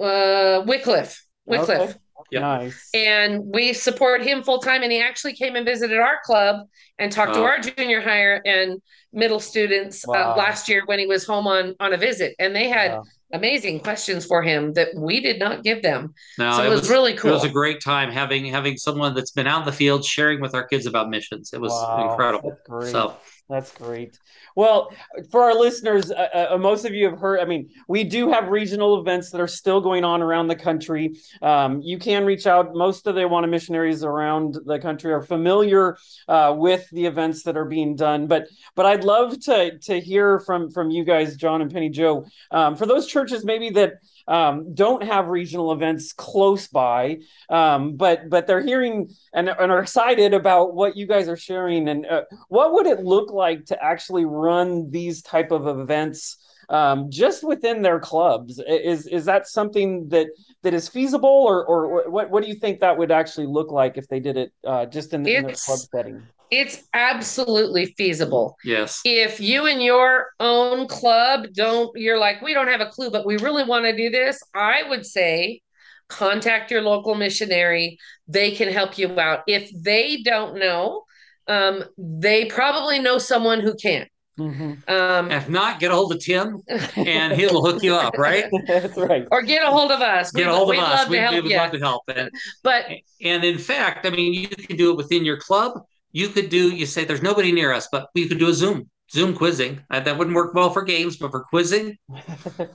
[0.00, 1.24] uh, Wycliffe.
[1.46, 1.80] Wycliffe.
[1.80, 1.94] Okay.
[2.32, 2.42] Yep.
[2.42, 2.90] Nice.
[2.92, 4.82] And we support him full time.
[4.82, 6.66] And he actually came and visited our club
[6.98, 10.32] and talked to our junior higher and middle students Wow.
[10.32, 12.34] uh, last year when he was home on on a visit.
[12.38, 13.02] And they had Yeah.
[13.32, 16.14] amazing questions for him that we did not give them.
[16.36, 17.30] No, so it, was, really cool.
[17.30, 20.40] It was a great time having having someone that's been out in the field sharing
[20.40, 21.52] with our kids about missions.
[21.52, 22.58] It was Wow, incredible.
[22.90, 23.16] So
[23.48, 24.18] That's great.
[24.56, 24.92] Well,
[25.30, 27.38] for our listeners, uh, uh, most of you have heard.
[27.38, 31.14] I mean, we do have regional events that are still going on around the country.
[31.42, 32.74] Um, you can reach out.
[32.74, 37.56] Most of the Awana missionaries around the country are familiar uh, with the events that
[37.56, 38.26] are being done.
[38.26, 42.26] But but I'd love to to hear from from you guys, John and Penii Jo,
[42.50, 43.94] um, for those churches maybe that
[44.28, 49.80] um, don't have regional events close by, um, but but they're hearing and, and, are
[49.80, 51.88] excited about what you guys are sharing.
[51.88, 56.38] And uh, what would it look like to actually run these type of events?
[56.68, 60.26] Um, just within their clubs is is that something that
[60.62, 63.96] that is feasible or or what what do you think that would actually look like
[63.96, 68.56] if they did it uh, just in, in their club setting it's absolutely feasible.
[68.64, 69.00] Yes.
[69.04, 73.26] If you and your own club don't, you're like, we don't have a clue, but
[73.26, 75.60] we really want to do this, I would say
[76.08, 77.98] contact your local missionary.
[78.28, 79.40] They can help you out.
[79.46, 81.04] If they don't know,
[81.48, 84.06] um, they probably know someone who can.
[84.38, 84.90] Mm-hmm.
[84.92, 86.62] Um, if not, get a hold of Tim
[86.94, 88.44] and he'll hook you up, right?
[88.66, 89.26] That's right.
[89.30, 90.30] Or get a hold of us.
[90.30, 91.08] Get we, a hold of us.
[91.08, 92.02] We, we would love to help.
[92.14, 92.30] And,
[92.62, 92.84] but
[93.22, 95.80] and in fact, I mean, you can do it within your club
[96.16, 98.88] you could do you say there's nobody near us but we could do a zoom
[99.12, 99.80] zoom quizzing.
[99.90, 101.96] Uh, that wouldn't work well for games but for quizzing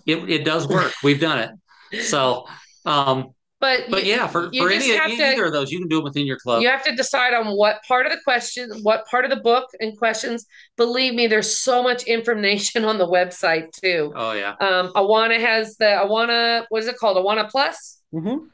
[0.05, 0.93] it, it does work.
[1.03, 2.03] We've done it.
[2.03, 2.45] So
[2.85, 5.97] um but but you, yeah for, for any either to, of those you can do
[5.97, 6.61] it within your club.
[6.61, 9.67] You have to decide on what part of the question what part of the book
[9.79, 10.45] and questions.
[10.77, 14.13] Believe me there's so much information on the website too.
[14.15, 14.51] Oh yeah.
[14.59, 17.17] Um awana has the awana what is it called?
[17.17, 18.01] Awana plus?
[18.13, 18.45] Mm-hmm.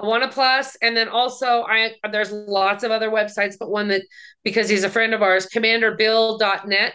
[0.00, 4.02] Awana Plus, and then also I there's lots of other websites, but one that
[4.44, 6.94] because he's a friend of ours, commanderbill.net.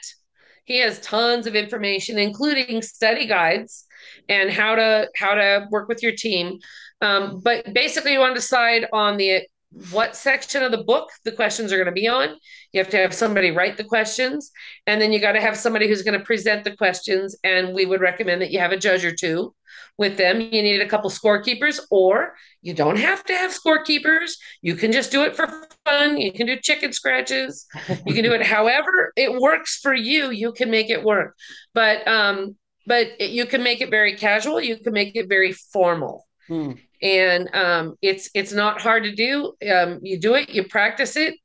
[0.65, 3.86] He has tons of information, including study guides
[4.28, 6.58] and how to how to work with your team.
[7.02, 9.48] Um, but basically, you want to decide on the
[9.91, 12.35] what section of the book the questions are going to be on.
[12.71, 14.51] You have to have somebody write the questions,
[14.88, 17.35] and then you got to have somebody who's going to present the questions.
[17.43, 19.53] And we would recommend that you have a judge or two
[19.97, 20.39] with them.
[20.39, 24.31] You need a couple scorekeepers, or you don't have to have scorekeepers.
[24.61, 26.17] You can just do it for fun.
[26.17, 27.65] You can do chicken scratches.
[28.05, 30.31] You can do it however it works for you.
[30.31, 31.35] You can make it work,
[31.73, 32.55] but um,
[32.88, 34.61] but you can make it very casual.
[34.61, 36.25] You can make it very formal.
[36.47, 36.71] Hmm.
[37.01, 39.53] And um, it's it's not hard to do.
[39.69, 41.36] Um, you do it, you practice it,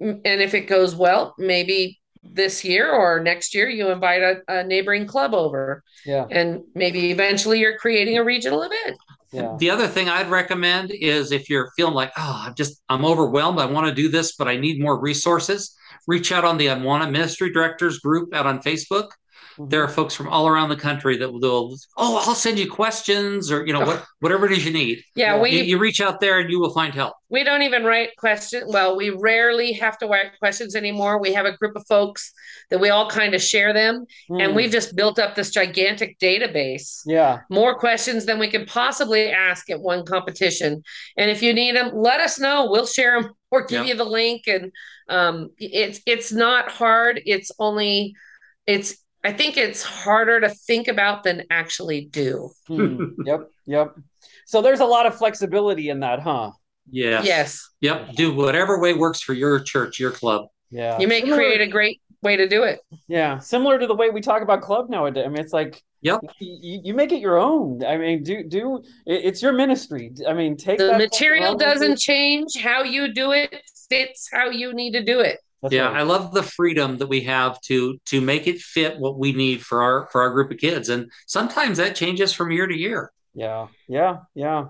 [0.00, 4.64] and if it goes well, maybe this year or next year you invite a, a,
[4.64, 8.96] neighboring club over yeah and maybe eventually you're creating a regional event
[9.32, 9.56] yeah.
[9.58, 13.58] the other thing i'd recommend is if you're feeling like oh i'm just i'm overwhelmed
[13.58, 15.76] i want to do this but i need more resources
[16.06, 19.08] reach out on the awana ministry directors group out on facebook
[19.58, 23.50] there are folks from all around the country that will oh i'll send you questions
[23.50, 25.02] or you know what, whatever it is you need.
[25.14, 27.14] Yeah we you, you, reach out there and you will find help.
[27.28, 31.20] We don't even write questions well we rarely have to write questions anymore.
[31.20, 32.32] We have a group of folks
[32.70, 34.42] that we all kind of share them mm.
[34.42, 34.56] and hmm.
[34.56, 37.00] we've just built up this gigantic database.
[37.06, 37.40] Yeah.
[37.50, 40.82] More questions than we can possibly ask at one competition.
[41.16, 42.68] And if you need them let us know.
[42.70, 44.46] We'll share them or give you the link.
[44.46, 44.72] And
[45.08, 47.20] um, it's it's not hard.
[47.24, 48.14] It's only
[48.66, 52.50] it's I think it's harder to think about than actually do.
[52.66, 53.10] Hmm.
[53.24, 53.48] yep.
[53.66, 53.96] Yep.
[54.46, 56.52] So there's a lot of flexibility in that, huh?
[56.90, 57.24] Yes.
[57.24, 57.70] Yes.
[57.80, 58.14] Yep.
[58.14, 60.46] Do whatever way works for your church, your club.
[60.70, 60.98] Yeah.
[60.98, 61.36] You may Similar.
[61.36, 62.80] create a great way to do it.
[63.06, 63.38] Yeah.
[63.38, 65.24] Similar to the way we talk about club nowadays.
[65.24, 66.20] I mean, it's like, Yep.
[66.40, 67.84] You, you make it your own.
[67.84, 70.12] I mean, do do it's your ministry.
[70.28, 72.60] I mean, take the material doesn't change.
[72.60, 73.54] How you do it
[73.88, 75.38] fits how you need to do it.
[75.62, 75.98] That's yeah, right.
[75.98, 79.62] I love the freedom that we have to to make it fit what we need
[79.62, 83.12] for our for our group of kids, and sometimes that changes from year to year.
[83.34, 84.66] Yeah, yeah, yeah,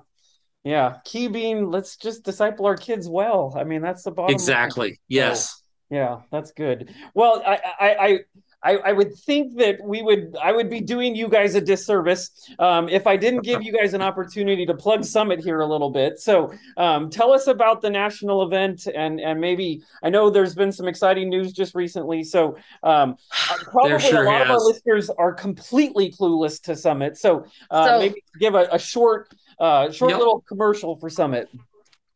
[0.64, 0.98] yeah.
[1.04, 3.54] Key being, let's just disciple our kids well.
[3.56, 4.34] I mean, that's the bottom.
[4.34, 4.88] Exactly.
[4.88, 4.98] Line.
[5.08, 5.48] Yes.
[5.48, 6.94] So, yeah, that's good.
[7.14, 8.18] Well, I, I, I
[8.62, 12.30] I, I, would think that we would I would be doing you guys a disservice
[12.58, 15.90] um, if I didn't give you guys an opportunity to plug Summit here a little
[15.90, 16.18] bit.
[16.18, 20.72] So um, tell us about the national event and and maybe I know there's been
[20.72, 22.22] some exciting news just recently.
[22.24, 23.16] So um,
[23.70, 24.46] probably sure a lot has.
[24.46, 27.16] of our listeners are completely clueless to Summit.
[27.18, 30.18] So, uh, so maybe give a, a short uh, short yep.
[30.18, 31.48] little commercial for Summit.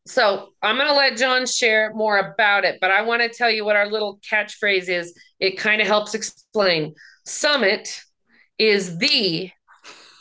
[0.07, 3.51] So I'm going to let John share more about it, but I want to tell
[3.51, 5.19] you what our little catchphrase is.
[5.41, 6.95] It kind of helps explain.
[7.25, 8.01] Summit
[8.59, 9.51] is the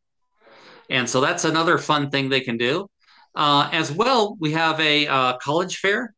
[0.90, 2.88] And so that's another fun thing they can do.
[3.34, 6.14] Uh, as well, we have a uh, college fair.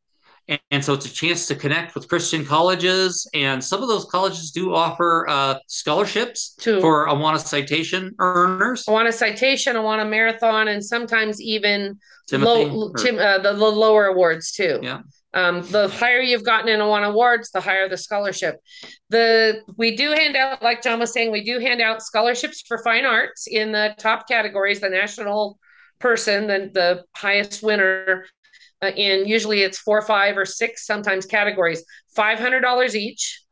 [0.51, 3.27] And, and, so it's a chance to connect with Christian colleges.
[3.35, 8.85] And some of those colleges do offer uh, scholarships to, for Awana citation earners.
[8.87, 11.99] Awana citation, Awana marathon, and sometimes even
[12.33, 14.81] low, tim, uh, the, the lower awards too.
[14.83, 15.03] Yeah.
[15.33, 18.57] Um, the higher you've gotten in Awana awards, the higher the scholarship.
[19.11, 22.79] The we do hand out, like John was saying, we do hand out scholarships for
[22.79, 24.81] fine arts in the top categories.
[24.81, 25.61] The national
[26.01, 28.25] person, the the highest winner,
[28.83, 33.43] in usually it's four, five, or six sometimes categories, five hundred dollars each.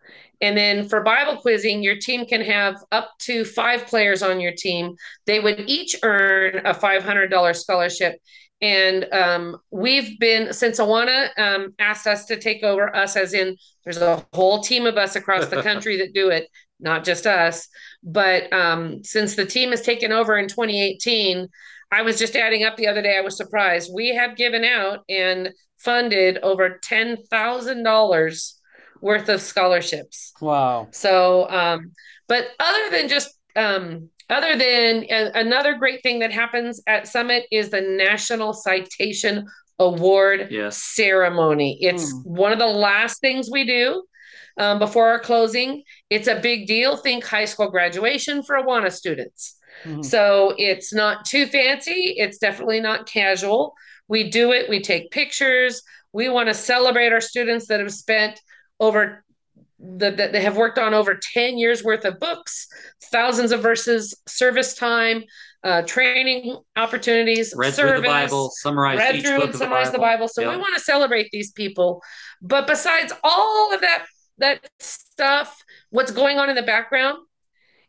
[0.41, 4.53] And then for Bible quizzing, your team can have up to five players on your
[4.53, 4.95] team.
[5.27, 8.21] They would each earn a $500 scholarship.
[8.61, 13.57] And um, we've been, since Awana um, asked us to take over us, as in
[13.85, 16.49] there's a whole team of us across the country that do it,
[16.81, 17.69] not just us.
[18.03, 21.49] But um, since the team has taken over in 2018,
[21.91, 23.91] I was just adding up the other day, I was surprised.
[23.95, 28.53] We have given out and funded over $10,000
[29.01, 30.33] worth of scholarships.
[30.41, 30.89] Wow.
[30.91, 31.93] So, um,
[32.27, 37.47] but other than just, um, other than uh, another great thing that happens at Summit
[37.51, 39.47] is the National Citation
[39.79, 40.83] Award yes.
[40.83, 41.79] ceremony.
[41.81, 42.27] It's mm.
[42.27, 44.03] one of the last things we do
[44.59, 45.85] um, before our closing.
[46.11, 46.97] It's a big deal.
[46.97, 49.58] Think high school graduation for Awana students.
[49.85, 50.03] Mm-hmm.
[50.03, 52.15] So it's not too fancy.
[52.17, 53.75] It's definitely not casual.
[54.09, 55.83] We do it, we take pictures.
[56.13, 58.41] We want to celebrate our students that have spent
[58.81, 59.25] over
[59.81, 62.67] that the, they have worked on over 10 years worth of books,
[63.13, 65.23] thousands of verses, service time,
[65.63, 69.99] uh, training opportunities, read service, through the Bible, summarize read through and summarize the Bible.
[69.99, 70.29] The Bible.
[70.29, 70.51] So yep.
[70.53, 72.03] we want to celebrate these people.
[72.43, 74.07] But besides all of that
[74.39, 77.19] that stuff, what's going on in the background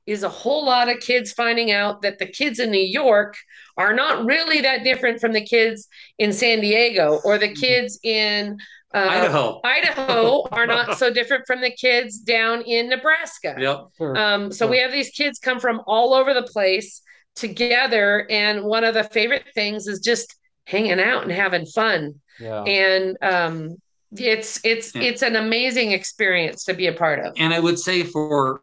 [0.09, 3.35] is a whole lot of kids finding out that the kids in New York
[3.77, 7.61] are not really that different from the kids in San Diego or the mm-hmm.
[7.61, 8.57] kids in
[8.93, 9.61] uh, Idaho.
[9.63, 13.55] Idaho are not so different from the kids down in Nebraska.
[13.57, 14.17] Yep.
[14.17, 17.01] Um, so we have these kids come from all over the place
[17.35, 22.15] together, and one of the favorite things is just hanging out and having fun.
[22.39, 22.63] Yeah.
[22.63, 23.77] And um,
[24.11, 25.03] it's it's yeah.
[25.03, 27.33] it's an amazing experience to be a part of.
[27.37, 28.61] And I would say for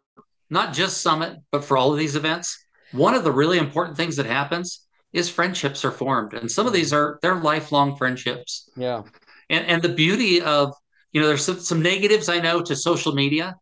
[0.51, 4.17] not just Summit, but for all of these events, one of the really important things
[4.17, 8.69] that happens is friendships are formed, and some of these are they're lifelong friendships.
[8.77, 9.03] Yeah.
[9.51, 10.75] And and the beauty of
[11.13, 13.57] you know there's some, some negatives i know to social media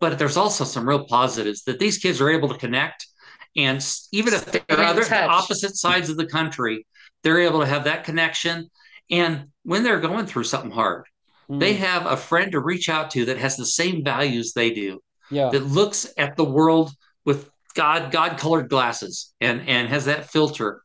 [0.00, 3.06] but there's also some real positives that these kids are able to connect.
[3.56, 6.86] And even if they're other opposite sides of the country
[7.22, 8.70] they're able to have that connection.
[9.10, 11.04] And when they're going through something hard
[11.50, 11.60] mm.
[11.60, 15.00] they have a friend to reach out to that has the same values they do
[15.30, 15.48] yeah.
[15.50, 16.92] that looks at the world
[17.24, 20.82] with god god colored glasses and and has that filter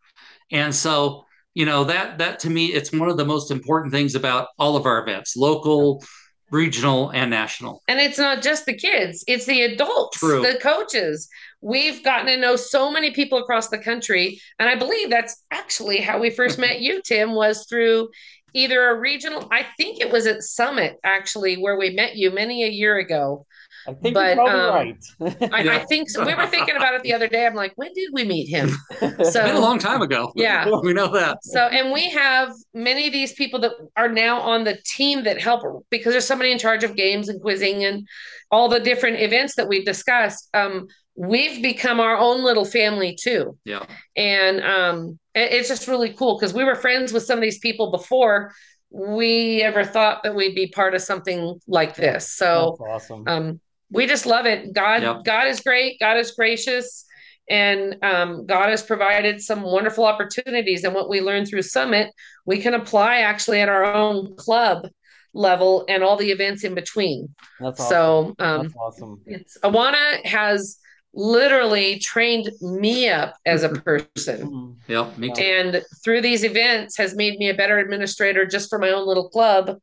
[0.52, 4.14] and so you know that that to me it's one of the most important things
[4.14, 6.04] about all of our events local
[6.52, 10.42] regional and national and it's not just the kids it's the adults True.
[10.42, 11.28] the coaches
[11.62, 15.98] we've gotten to know so many people across the country and i believe that's actually
[15.98, 18.10] how we first met you tim was through
[18.54, 22.64] either a regional i think it was at summit actually where we met you many
[22.64, 23.46] a year ago
[23.88, 24.98] I think But, you're probably um,
[25.40, 25.54] right.
[25.54, 26.26] I, I think so.
[26.26, 27.46] we were thinking about it the other day.
[27.46, 28.70] I'm like, when did we meet him?
[29.02, 30.32] It's So been a long time ago.
[30.36, 30.70] Yeah.
[30.84, 31.44] we know that.
[31.44, 35.42] So, and we have many of these people that are now on the team that
[35.42, 38.08] help because there's somebody in charge of games and quizzing and
[38.52, 40.50] all the different events that we've discussed.
[40.54, 43.58] Um, we've become our own little family too.
[43.66, 43.86] Yeah.
[44.18, 47.60] And um, it- it's just really cool because we were friends with some of these
[47.60, 48.52] people before
[48.92, 52.32] we ever thought that we'd be part of something like this.
[52.32, 53.24] So, That's awesome.
[53.28, 53.60] um,
[53.92, 54.74] we just love it.
[54.74, 55.24] God, Yep.
[55.24, 56.00] God is great.
[56.00, 57.06] God is gracious,
[57.50, 60.84] and um, God has provided some wonderful opportunities.
[60.84, 62.12] And what we learned through Summit,
[62.46, 64.88] we can apply actually at our own club
[65.34, 67.30] level and all the events in between.
[67.60, 68.36] That's awesome.
[68.40, 69.22] So, um, That's awesome.
[69.26, 70.78] it's Awana has
[71.14, 74.50] literally trained me up as a person.
[74.50, 74.76] Mhm.
[74.88, 75.18] Yep.
[75.18, 75.42] Me too.
[75.42, 79.30] And through these events has made me a better administrator just for my own little
[79.30, 79.78] club,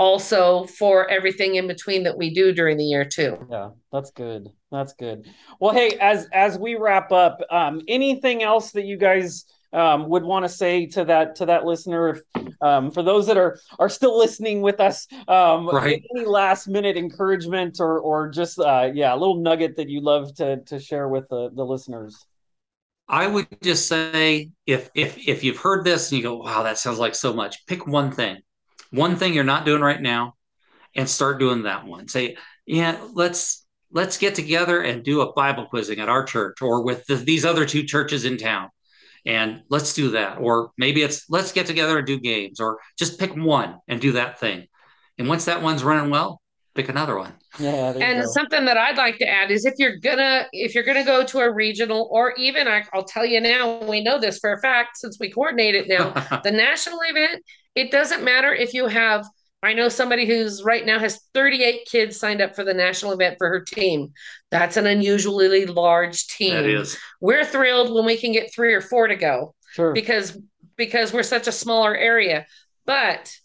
[0.00, 3.38] also for everything in between that we do during the year too.
[3.50, 4.48] Yeah, that's good.
[4.72, 5.26] That's good.
[5.60, 10.24] Well, hey, as as we wrap up, um, anything else that you guys um, would
[10.24, 12.08] want to say to that to that listener?
[12.08, 12.20] If
[12.62, 16.02] um, for those that are are still listening with us, um, Right.
[16.16, 20.34] any last minute encouragement or or just uh, yeah, a little nugget that you love
[20.36, 22.16] to to share with the the listeners.
[23.06, 26.78] I would just say if if if you've heard this and you go, wow, that
[26.78, 28.38] sounds like so much, pick one thing.
[28.90, 30.34] One thing you're not doing right now
[30.96, 32.08] and start doing that one.
[32.08, 32.36] Say,
[32.66, 37.04] yeah, let's let's get together and do a Bible quizzing at our church or with
[37.06, 38.68] the, these other two churches in town.
[39.26, 40.38] And let's do that.
[40.38, 44.12] Or maybe it's let's get together and do games or just pick one and do
[44.12, 44.66] that thing.
[45.18, 46.40] And once that one's running well,
[46.74, 47.34] pick another one.
[47.58, 51.04] Yeah, And something that I'd like to add is if you're gonna if you're gonna
[51.04, 54.52] go to a regional or even I, I'll tell you now we know this for
[54.52, 56.12] a fact since we coordinate it now
[56.44, 57.42] the national event
[57.74, 59.26] it doesn't matter if you have
[59.62, 63.36] I know somebody who's right now has 38 kids signed up for the national event
[63.36, 64.14] for her team.
[64.50, 66.54] That's an unusually large team.
[66.54, 66.96] that is.
[67.20, 69.92] We're thrilled when we can get three or four to go Sure.
[69.92, 70.38] because
[70.76, 72.46] because we're such a smaller area.
[72.86, 73.36] But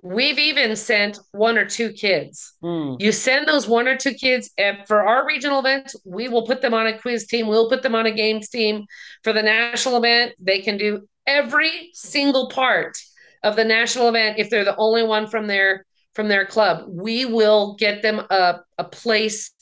[0.00, 2.54] we've even sent one or two kids.
[2.62, 2.94] Hmm.
[3.00, 6.62] You send those one or two kids and for our regional events, we will put
[6.62, 7.48] them on a quiz team.
[7.48, 8.86] We'll put them on a games team.
[9.24, 12.96] For the national event, they can do every single part
[13.42, 15.84] of the national event if they're the only one from their
[16.14, 16.84] from their club.
[16.88, 19.52] We will get them a, a place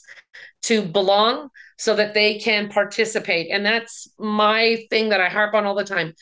[0.63, 3.51] to belong so that they can participate.
[3.51, 6.15] And that's my thing that I harp on all the time.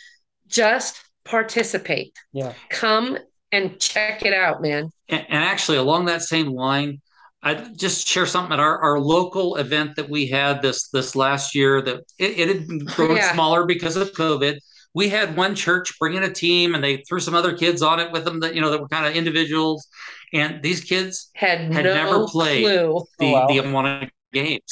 [0.48, 2.18] Just participate.
[2.32, 2.52] Yeah.
[2.70, 3.18] Come
[3.52, 4.90] and check it out, man.
[5.08, 7.00] And, and actually, along that same line,
[7.42, 11.54] I just share something at our, our local event that we had this this last
[11.54, 13.32] year that it, it had grown Yeah.
[13.32, 14.58] smaller because of COVID.
[14.94, 17.98] We had one church bring in a team, and they threw some other kids on
[18.00, 19.88] it with them that you know that were kind of individuals.
[20.32, 22.64] And these kids, Had, Had no never played.
[22.64, 22.96] clue.
[22.96, 23.46] Oh, the Oh, wow.
[23.48, 24.62] the games,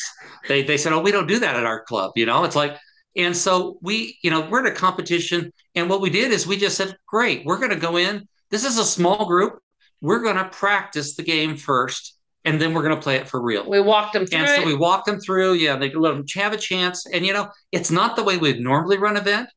[0.49, 2.77] they they said, "Oh, we don't do that at our club." You know, it's like,
[3.17, 6.57] and so we, you know, we're in a competition, and what we did is we
[6.57, 8.27] just said, "Great, we're going to go in.
[8.51, 9.59] This is a small group.
[10.01, 13.41] We're going to practice the game first, and then we're going to play it for
[13.41, 14.67] real." We walked them through And so it.
[14.67, 15.55] we walked them through.
[15.55, 17.07] Yeah, they let them have a chance.
[17.07, 19.49] And you know, it's not the way we'd normally run event,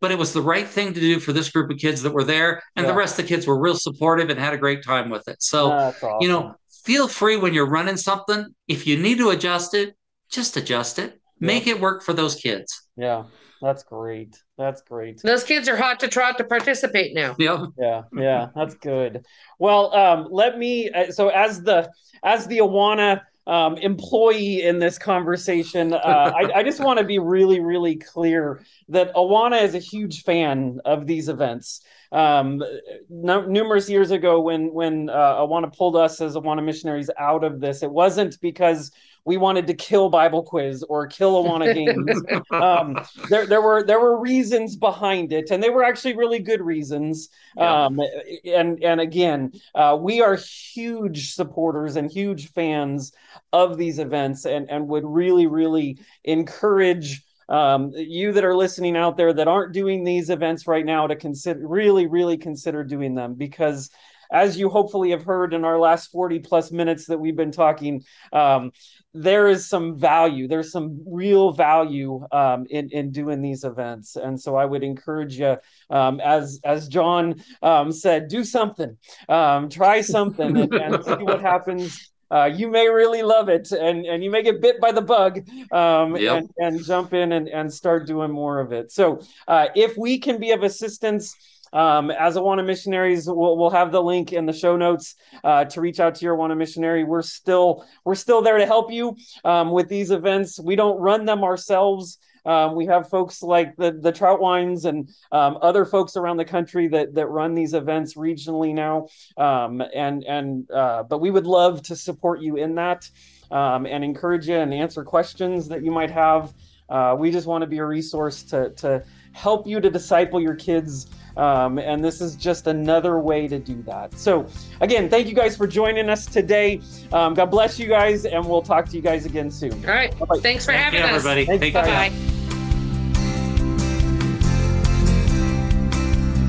[0.00, 2.24] but it was the right thing to do for this group of kids that were
[2.24, 5.10] there, and the rest of the kids were real supportive and had a great time
[5.10, 5.42] with it.
[5.42, 6.16] So awesome.
[6.20, 8.46] you know, feel free when you're running something.
[8.68, 9.94] If you need to adjust it,
[10.30, 11.20] just adjust it.
[11.40, 12.88] Make it work for those kids.
[12.96, 13.24] yeah,
[13.60, 14.36] that's great.
[14.56, 15.20] That's great.
[15.22, 17.34] Those kids are hot to trot to participate now.
[17.38, 17.66] Yeah.
[17.78, 19.24] Yeah, yeah, that's good.
[19.58, 20.90] Well, um, let me.
[20.90, 21.90] Uh, so, as the
[22.22, 27.18] as the Awana um, employee in this conversation, uh, I, I just want to be
[27.18, 31.82] really, really clear that Awana is a huge fan of these events.
[32.10, 32.62] Um,
[33.10, 37.60] no, numerous years ago, when when uh, Awana pulled us as Awana missionaries out of
[37.60, 38.92] this, it wasn't because
[39.24, 42.22] we wanted to kill Bible quiz or kill Awana games.
[42.50, 42.98] um,
[43.30, 47.28] there, there were there were reasons behind it, and they were actually really good reasons.
[47.56, 47.84] Yeah.
[47.84, 48.00] Um,
[48.44, 53.12] and and again, uh, we are huge supporters and huge fans
[53.52, 59.16] of these events, and and would really really encourage um, you that are listening out
[59.16, 63.34] there that aren't doing these events right now to consider really really consider doing them
[63.34, 63.90] because
[64.32, 68.02] as you hopefully have heard in our last 40 plus minutes that we've been talking
[68.32, 68.72] um,
[69.14, 74.16] there is some value there's some real value um, in in doing these events.
[74.16, 75.56] And so i would encourage you
[75.90, 78.96] um, as as john um, said do something
[79.28, 82.10] um, try something and, and see what happens.
[82.30, 85.38] Uh, you may really love it and, and you may get bit by the bug
[85.70, 86.36] um, Yep.
[86.36, 88.90] and, and jump in and, and start doing more of it.
[88.90, 91.36] So uh, if we can be of assistance
[91.74, 95.80] Um, as Awana missionaries, we'll, we'll have the link in the show notes uh, to
[95.80, 97.04] reach out to your Awana missionary.
[97.04, 100.58] We're still we're still there to help you um, with these events.
[100.60, 102.18] We don't run them ourselves.
[102.46, 106.88] Um, we have folks like the the Trautweins and um, other folks around the country
[106.88, 109.08] that that run these events regionally now.
[109.36, 113.08] Um, and and uh, but we would love to support you in that
[113.50, 116.52] um, and encourage you and answer questions that you might have.
[116.88, 120.54] Uh, we just want to be a resource to to help you to disciple your
[120.54, 121.08] kids.
[121.36, 124.14] Um, and this is just another way to do that.
[124.14, 124.46] So,
[124.80, 126.80] again, thank you guys for joining us today.
[127.12, 129.72] Um, God bless you guys, and we'll talk to you guys again soon.
[129.84, 130.16] All right.
[130.16, 130.38] Bye-bye.
[130.38, 131.26] Thanks for Thank having you, us.
[131.26, 131.44] everybody.
[131.44, 131.86] Thanks, Take guys.
[131.86, 132.10] care.
[132.10, 132.16] Bye.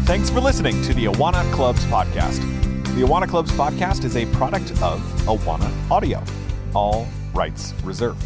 [0.05, 2.39] Thanks for listening to the Awana Clubs podcast.
[2.95, 6.23] The Awana Clubs podcast is a product of Awana Audio,
[6.75, 8.23] all rights reserved.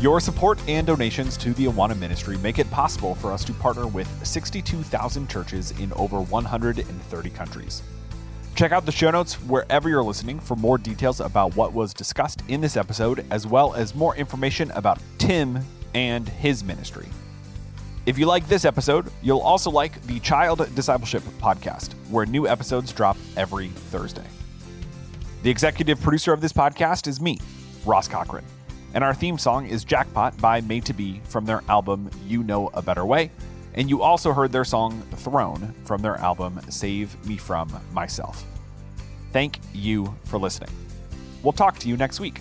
[0.00, 3.86] Your support and donations to the Awana ministry make it possible for us to partner
[3.86, 7.82] with 62,000 churches in over 130 countries.
[8.54, 12.42] Check out the show notes wherever you're listening for more details about what was discussed
[12.48, 15.60] in this episode, as well as more information about Tim
[15.94, 17.08] and his ministry.
[18.06, 22.92] If you like this episode, you'll also like the Child Discipleship podcast, where new episodes
[22.92, 24.26] drop every Thursday.
[25.42, 27.38] The executive producer of this podcast is me,
[27.86, 28.44] Ross Cochran,
[28.94, 32.70] and our theme song is Jackpot by Made to Be from their album You Know
[32.72, 33.30] a Better Way.
[33.74, 38.44] And you also heard their song Throne from their album Save Me From Myself.
[39.32, 40.70] Thank you for listening.
[41.42, 42.40] We'll talk to you next week.